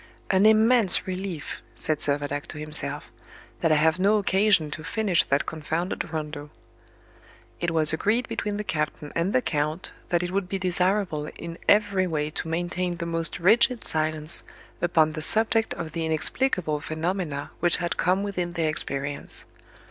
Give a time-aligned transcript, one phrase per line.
[0.31, 3.11] "An immense relief," said Servadac to himself,
[3.59, 6.49] "that I have no occasion to finish that confounded rondo!"
[7.59, 11.59] It was agreed between the captain and the count that it would be desirable in
[11.69, 14.41] every way to maintain the most rigid silence
[14.81, 19.45] upon the subject of the inexplicable phenomena which had come within their experience.